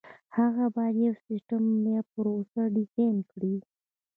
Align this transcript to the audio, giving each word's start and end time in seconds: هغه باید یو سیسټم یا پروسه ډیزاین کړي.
هغه 0.37 0.65
باید 0.75 0.95
یو 1.05 1.15
سیسټم 1.27 1.63
یا 1.93 2.01
پروسه 2.11 2.61
ډیزاین 2.75 3.17
کړي. 3.31 3.55